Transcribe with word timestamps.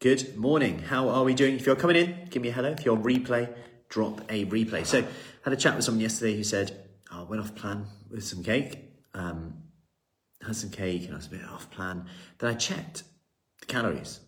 Good 0.00 0.34
morning. 0.34 0.78
How 0.78 1.10
are 1.10 1.24
we 1.24 1.34
doing? 1.34 1.56
If 1.56 1.66
you're 1.66 1.76
coming 1.76 1.96
in, 1.96 2.26
give 2.30 2.40
me 2.40 2.48
a 2.48 2.52
hello. 2.52 2.70
If 2.70 2.86
you're 2.86 2.96
on 2.96 3.02
replay, 3.02 3.54
drop 3.90 4.22
a 4.30 4.46
replay. 4.46 4.86
So, 4.86 5.00
I 5.00 5.04
had 5.44 5.52
a 5.52 5.56
chat 5.56 5.76
with 5.76 5.84
someone 5.84 6.00
yesterday 6.00 6.34
who 6.34 6.42
said, 6.42 6.88
oh, 7.12 7.20
I 7.20 7.22
went 7.24 7.42
off 7.42 7.54
plan 7.54 7.84
with 8.10 8.24
some 8.24 8.42
cake, 8.42 8.78
um, 9.12 9.58
had 10.42 10.56
some 10.56 10.70
cake, 10.70 11.04
and 11.04 11.12
I 11.12 11.16
was 11.16 11.26
a 11.26 11.30
bit 11.32 11.44
off 11.44 11.70
plan. 11.70 12.06
Then 12.38 12.48
I 12.48 12.54
checked 12.54 13.02
the 13.60 13.66
calories, 13.66 14.20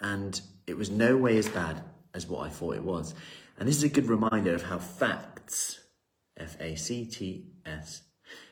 and 0.00 0.40
it 0.68 0.76
was 0.76 0.90
no 0.90 1.16
way 1.16 1.38
as 1.38 1.48
bad 1.48 1.82
as 2.14 2.28
what 2.28 2.46
I 2.46 2.48
thought 2.48 2.76
it 2.76 2.84
was. 2.84 3.12
And 3.58 3.68
this 3.68 3.78
is 3.78 3.82
a 3.82 3.88
good 3.88 4.06
reminder 4.06 4.54
of 4.54 4.62
how 4.62 4.78
facts, 4.78 5.80
F 6.36 6.56
A 6.60 6.76
C 6.76 7.04
T 7.04 7.46
S, 7.66 8.02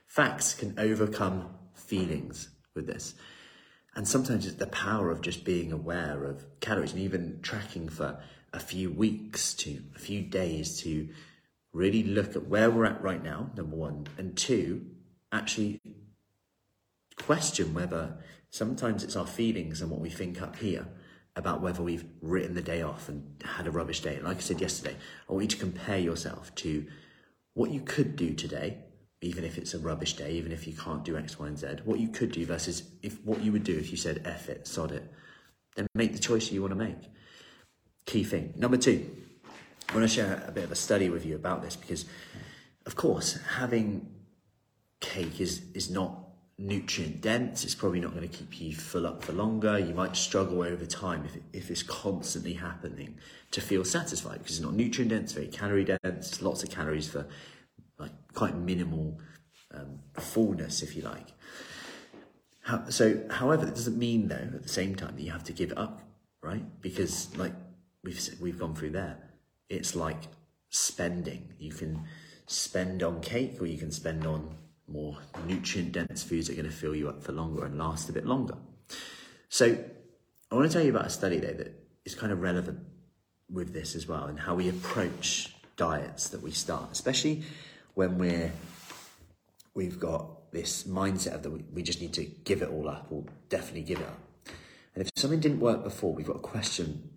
facts 0.08 0.54
can 0.54 0.76
overcome 0.76 1.50
feelings 1.74 2.48
with 2.74 2.88
this. 2.88 3.14
And 3.98 4.06
sometimes 4.06 4.46
it's 4.46 4.54
the 4.54 4.68
power 4.68 5.10
of 5.10 5.22
just 5.22 5.44
being 5.44 5.72
aware 5.72 6.22
of 6.22 6.44
calories 6.60 6.92
and 6.92 7.00
even 7.00 7.40
tracking 7.42 7.88
for 7.88 8.20
a 8.52 8.60
few 8.60 8.92
weeks 8.92 9.52
to 9.54 9.82
a 9.96 9.98
few 9.98 10.22
days 10.22 10.80
to 10.82 11.08
really 11.72 12.04
look 12.04 12.36
at 12.36 12.46
where 12.46 12.70
we're 12.70 12.84
at 12.84 13.02
right 13.02 13.20
now, 13.20 13.50
number 13.56 13.74
one, 13.74 14.06
and 14.16 14.36
two, 14.36 14.86
actually 15.32 15.80
question 17.16 17.74
whether 17.74 18.18
sometimes 18.50 19.02
it's 19.02 19.16
our 19.16 19.26
feelings 19.26 19.82
and 19.82 19.90
what 19.90 20.00
we 20.00 20.10
think 20.10 20.40
up 20.40 20.54
here 20.54 20.86
about 21.34 21.60
whether 21.60 21.82
we've 21.82 22.04
written 22.22 22.54
the 22.54 22.62
day 22.62 22.82
off 22.82 23.08
and 23.08 23.42
had 23.44 23.66
a 23.66 23.72
rubbish 23.72 24.00
day. 24.00 24.14
And 24.14 24.24
like 24.26 24.36
I 24.36 24.40
said 24.42 24.60
yesterday, 24.60 24.94
I 25.28 25.32
want 25.32 25.42
you 25.42 25.48
to 25.48 25.56
compare 25.56 25.98
yourself 25.98 26.54
to 26.54 26.86
what 27.54 27.72
you 27.72 27.80
could 27.80 28.14
do 28.14 28.32
today 28.32 28.78
even 29.20 29.44
if 29.44 29.58
it's 29.58 29.74
a 29.74 29.78
rubbish 29.78 30.14
day, 30.14 30.32
even 30.32 30.52
if 30.52 30.66
you 30.66 30.72
can't 30.72 31.04
do 31.04 31.16
X, 31.16 31.38
Y, 31.38 31.46
and 31.46 31.58
Z, 31.58 31.66
what 31.84 31.98
you 31.98 32.08
could 32.08 32.32
do 32.32 32.46
versus 32.46 32.84
if 33.02 33.22
what 33.24 33.42
you 33.42 33.52
would 33.52 33.64
do 33.64 33.76
if 33.76 33.90
you 33.90 33.96
said 33.96 34.22
F 34.24 34.48
it, 34.48 34.66
sod 34.66 34.92
it, 34.92 35.12
then 35.74 35.86
make 35.94 36.12
the 36.12 36.18
choice 36.18 36.50
you 36.52 36.60
want 36.60 36.72
to 36.72 36.78
make. 36.78 36.98
Key 38.06 38.24
thing. 38.24 38.54
Number 38.56 38.76
two, 38.76 39.08
I 39.88 39.94
want 39.94 40.08
to 40.08 40.14
share 40.14 40.44
a 40.46 40.52
bit 40.52 40.64
of 40.64 40.72
a 40.72 40.76
study 40.76 41.10
with 41.10 41.26
you 41.26 41.34
about 41.34 41.62
this 41.62 41.74
because, 41.74 42.04
of 42.86 42.94
course, 42.94 43.38
having 43.56 44.08
cake 45.00 45.40
is 45.40 45.62
is 45.74 45.90
not 45.90 46.28
nutrient 46.58 47.20
dense. 47.20 47.64
It's 47.64 47.74
probably 47.74 48.00
not 48.00 48.14
going 48.14 48.28
to 48.28 48.36
keep 48.36 48.60
you 48.60 48.74
full 48.74 49.06
up 49.06 49.22
for 49.22 49.32
longer. 49.32 49.78
You 49.78 49.94
might 49.94 50.16
struggle 50.16 50.62
over 50.62 50.84
time 50.86 51.24
if, 51.24 51.36
if 51.52 51.70
it's 51.70 51.82
constantly 51.82 52.54
happening 52.54 53.16
to 53.52 53.60
feel 53.60 53.84
satisfied 53.84 54.38
because 54.38 54.56
it's 54.56 54.64
not 54.64 54.74
nutrient 54.74 55.10
dense, 55.10 55.32
very 55.32 55.46
calorie 55.46 55.84
dense, 55.84 56.42
lots 56.42 56.62
of 56.62 56.70
calories 56.70 57.08
for 57.08 57.26
quite 58.38 58.54
minimal 58.54 59.18
um, 59.74 59.98
fullness, 60.14 60.80
if 60.80 60.94
you 60.94 61.02
like. 61.02 61.26
How, 62.62 62.88
so, 62.88 63.20
however, 63.30 63.66
it 63.66 63.74
doesn't 63.74 63.98
mean 63.98 64.28
though 64.28 64.36
at 64.36 64.62
the 64.62 64.68
same 64.68 64.94
time 64.94 65.16
that 65.16 65.22
you 65.22 65.32
have 65.32 65.44
to 65.44 65.52
give 65.52 65.72
it 65.72 65.78
up, 65.78 66.02
right? 66.40 66.62
Because 66.80 67.36
like 67.36 67.52
we've 68.04 68.20
we've 68.40 68.58
gone 68.58 68.76
through 68.76 68.90
there, 68.90 69.16
it's 69.68 69.96
like 69.96 70.22
spending. 70.70 71.52
You 71.58 71.72
can 71.72 72.04
spend 72.46 73.02
on 73.02 73.20
cake, 73.20 73.60
or 73.60 73.66
you 73.66 73.76
can 73.76 73.90
spend 73.90 74.24
on 74.24 74.54
more 74.86 75.18
nutrient 75.46 75.92
dense 75.92 76.22
foods 76.22 76.46
that 76.46 76.52
are 76.52 76.62
going 76.62 76.70
to 76.70 76.76
fill 76.76 76.94
you 76.94 77.08
up 77.08 77.22
for 77.22 77.32
longer 77.32 77.64
and 77.64 77.76
last 77.76 78.08
a 78.08 78.12
bit 78.12 78.24
longer. 78.24 78.56
So, 79.48 79.76
I 80.50 80.54
want 80.54 80.70
to 80.70 80.72
tell 80.72 80.84
you 80.84 80.90
about 80.90 81.06
a 81.06 81.10
study 81.10 81.38
though 81.40 81.54
that 81.54 81.72
is 82.04 82.14
kind 82.14 82.30
of 82.30 82.40
relevant 82.40 82.78
with 83.50 83.72
this 83.72 83.96
as 83.96 84.06
well, 84.06 84.26
and 84.26 84.38
how 84.38 84.54
we 84.54 84.68
approach 84.68 85.54
diets 85.76 86.28
that 86.28 86.42
we 86.42 86.52
start, 86.52 86.92
especially 86.92 87.42
when 87.98 88.16
we're 88.16 88.52
we've 89.74 89.98
got 89.98 90.52
this 90.52 90.84
mindset 90.84 91.34
of 91.34 91.42
that 91.42 91.50
we, 91.50 91.82
just 91.82 92.00
need 92.00 92.12
to 92.12 92.24
give 92.44 92.62
it 92.62 92.68
all 92.70 92.88
up 92.88 93.08
or 93.10 93.24
definitely 93.48 93.82
give 93.82 93.98
it 93.98 94.06
up. 94.06 94.20
And 94.94 95.04
if 95.04 95.10
something 95.16 95.40
didn't 95.40 95.58
work 95.58 95.82
before, 95.82 96.14
we've 96.14 96.26
got 96.26 96.34
to 96.34 96.38
question 96.38 97.10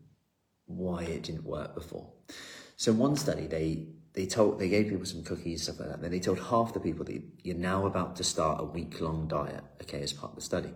why 0.66 1.04
it 1.04 1.22
didn't 1.22 1.44
work 1.44 1.76
before. 1.76 2.10
So 2.78 2.92
in 2.92 2.98
one 2.98 3.16
study, 3.16 3.46
they 3.46 3.90
they 4.14 4.26
told 4.26 4.58
they 4.58 4.70
gave 4.70 4.90
people 4.90 5.06
some 5.06 5.24
cookies 5.24 5.64
stuff 5.64 5.80
like 5.80 5.90
that. 5.90 6.02
Then 6.02 6.10
they 6.10 6.20
told 6.20 6.40
half 6.40 6.74
the 6.74 6.80
people 6.80 7.06
that 7.06 7.22
you're 7.44 7.56
now 7.56 7.86
about 7.86 8.16
to 8.16 8.24
start 8.24 8.60
a 8.60 8.66
week 8.66 9.00
long 9.02 9.28
diet, 9.28 9.64
okay, 9.84 10.02
as 10.02 10.14
part 10.14 10.32
of 10.32 10.36
the 10.36 10.42
study. 10.42 10.74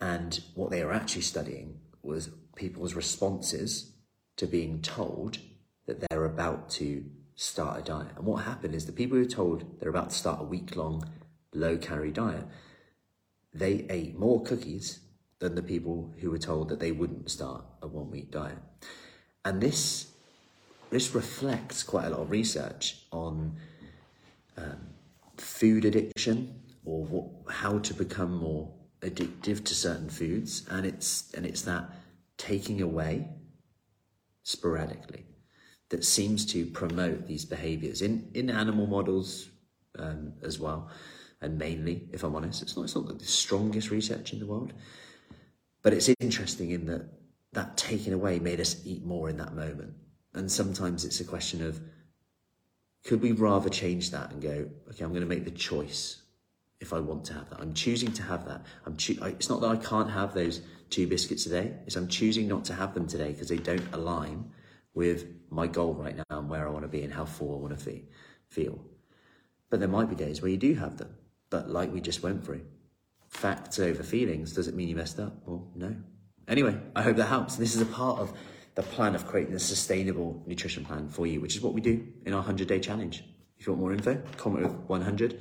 And 0.00 0.38
what 0.54 0.70
they 0.70 0.84
were 0.84 0.92
actually 0.92 1.22
studying 1.22 1.80
was 2.04 2.30
people's 2.54 2.94
responses 2.94 3.94
to 4.36 4.46
being 4.46 4.80
told 4.80 5.38
that 5.86 5.98
they're 6.08 6.24
about 6.24 6.70
to 6.78 7.04
start 7.36 7.78
a 7.78 7.82
diet. 7.82 8.12
And 8.16 8.24
what 8.24 8.44
happened 8.44 8.74
is 8.74 8.86
the 8.86 8.92
people 8.92 9.16
who 9.16 9.22
were 9.22 9.30
told 9.30 9.78
they're 9.78 9.90
about 9.90 10.10
to 10.10 10.16
start 10.16 10.40
a 10.40 10.44
week 10.44 10.74
long 10.74 11.04
low 11.52 11.76
calorie 11.78 12.10
diet, 12.10 12.44
they 13.54 13.86
ate 13.88 14.18
more 14.18 14.42
cookies 14.42 15.00
than 15.38 15.54
the 15.54 15.62
people 15.62 16.12
who 16.20 16.30
were 16.30 16.38
told 16.38 16.68
that 16.70 16.80
they 16.80 16.92
wouldn't 16.92 17.30
start 17.30 17.64
a 17.82 17.86
one 17.86 18.10
week 18.10 18.30
diet. 18.30 18.58
And 19.44 19.60
this 19.60 20.12
this 20.90 21.14
reflects 21.14 21.82
quite 21.82 22.06
a 22.06 22.10
lot 22.10 22.20
of 22.20 22.30
research 22.30 23.02
on 23.10 23.56
um, 24.56 24.88
food 25.36 25.84
addiction 25.84 26.62
or 26.84 27.04
what, 27.04 27.54
how 27.54 27.78
to 27.80 27.92
become 27.92 28.36
more 28.36 28.72
addictive 29.00 29.64
to 29.64 29.74
certain 29.74 30.08
foods, 30.08 30.66
and 30.70 30.86
it's 30.86 31.32
and 31.34 31.44
it's 31.44 31.62
that 31.62 31.90
taking 32.38 32.80
away 32.80 33.28
sporadically 34.42 35.26
that 35.88 36.04
seems 36.04 36.44
to 36.46 36.66
promote 36.66 37.26
these 37.26 37.44
behaviors 37.44 38.02
in, 38.02 38.28
in 38.34 38.50
animal 38.50 38.86
models 38.86 39.48
um, 39.98 40.32
as 40.42 40.58
well. 40.58 40.90
And 41.40 41.58
mainly, 41.58 42.08
if 42.12 42.24
I'm 42.24 42.34
honest, 42.34 42.62
it's 42.62 42.76
not, 42.76 42.84
it's 42.84 42.96
not 42.96 43.18
the 43.18 43.24
strongest 43.24 43.90
research 43.90 44.32
in 44.32 44.40
the 44.40 44.46
world, 44.46 44.72
but 45.82 45.92
it's 45.92 46.10
interesting 46.20 46.70
in 46.70 46.86
that 46.86 47.08
that 47.52 47.76
taking 47.76 48.12
away 48.12 48.38
made 48.38 48.60
us 48.60 48.82
eat 48.84 49.04
more 49.04 49.30
in 49.30 49.38
that 49.38 49.54
moment. 49.54 49.94
And 50.34 50.52
sometimes 50.52 51.06
it's 51.06 51.20
a 51.20 51.24
question 51.24 51.66
of 51.66 51.80
could 53.04 53.22
we 53.22 53.32
rather 53.32 53.70
change 53.70 54.10
that 54.10 54.30
and 54.30 54.42
go, 54.42 54.68
okay, 54.90 55.04
I'm 55.04 55.10
going 55.10 55.22
to 55.22 55.26
make 55.26 55.44
the 55.44 55.50
choice 55.50 56.22
if 56.80 56.92
I 56.92 57.00
want 57.00 57.24
to 57.26 57.32
have 57.32 57.48
that. 57.50 57.60
I'm 57.60 57.72
choosing 57.72 58.12
to 58.12 58.22
have 58.22 58.46
that. 58.46 58.66
I'm 58.84 58.96
cho- 58.96 59.22
I, 59.22 59.28
it's 59.28 59.48
not 59.48 59.62
that 59.62 59.68
I 59.68 59.76
can't 59.76 60.10
have 60.10 60.34
those 60.34 60.60
two 60.90 61.06
biscuits 61.06 61.44
today. 61.44 61.72
It's 61.86 61.96
I'm 61.96 62.08
choosing 62.08 62.46
not 62.46 62.64
to 62.66 62.74
have 62.74 62.92
them 62.92 63.06
today 63.06 63.32
because 63.32 63.48
they 63.48 63.56
don't 63.56 63.94
align 63.94 64.50
with 64.96 65.26
my 65.50 65.68
goal 65.68 65.94
right 65.94 66.16
now 66.16 66.24
and 66.30 66.48
where 66.48 66.66
I 66.66 66.70
want 66.70 66.84
to 66.84 66.88
be 66.88 67.02
and 67.02 67.12
how 67.12 67.26
full 67.26 67.54
I 67.54 67.58
want 67.58 67.78
to 67.78 68.00
feel. 68.48 68.80
But 69.70 69.78
there 69.78 69.88
might 69.88 70.08
be 70.08 70.16
days 70.16 70.42
where 70.42 70.50
you 70.50 70.56
do 70.56 70.74
have 70.74 70.96
them. 70.96 71.14
But 71.50 71.70
like 71.70 71.92
we 71.92 72.00
just 72.00 72.22
went 72.22 72.44
through, 72.44 72.62
facts 73.28 73.78
over 73.78 74.02
feelings, 74.02 74.54
does 74.54 74.66
it 74.66 74.74
mean 74.74 74.88
you 74.88 74.96
messed 74.96 75.20
up? 75.20 75.34
Well, 75.44 75.68
no. 75.74 75.94
Anyway, 76.48 76.80
I 76.96 77.02
hope 77.02 77.16
that 77.16 77.26
helps. 77.26 77.56
This 77.56 77.74
is 77.76 77.82
a 77.82 77.86
part 77.86 78.18
of 78.18 78.32
the 78.74 78.82
plan 78.82 79.14
of 79.14 79.26
creating 79.26 79.54
a 79.54 79.58
sustainable 79.58 80.42
nutrition 80.46 80.84
plan 80.84 81.08
for 81.08 81.26
you, 81.26 81.40
which 81.40 81.54
is 81.54 81.60
what 81.60 81.74
we 81.74 81.80
do 81.80 82.06
in 82.24 82.32
our 82.32 82.38
100 82.38 82.66
day 82.66 82.80
challenge. 82.80 83.22
If 83.58 83.66
you 83.66 83.72
want 83.72 83.80
more 83.82 83.92
info, 83.92 84.22
comment 84.38 84.64
with 84.64 84.76
100. 84.88 85.40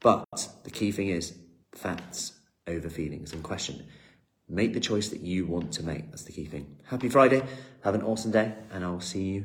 But 0.00 0.48
the 0.64 0.70
key 0.70 0.92
thing 0.92 1.08
is 1.08 1.36
facts 1.74 2.32
over 2.66 2.88
feelings 2.88 3.32
and 3.32 3.42
question. 3.42 3.84
Make 4.48 4.72
the 4.72 4.80
choice 4.80 5.08
that 5.10 5.20
you 5.20 5.46
want 5.46 5.72
to 5.72 5.82
make. 5.82 6.10
That's 6.10 6.22
the 6.22 6.32
key 6.32 6.46
thing. 6.46 6.76
Happy 6.84 7.08
Friday. 7.08 7.42
Have 7.82 7.94
an 7.94 8.02
awesome 8.02 8.30
day, 8.30 8.54
and 8.72 8.84
I'll 8.84 9.00
see 9.00 9.22
you 9.22 9.44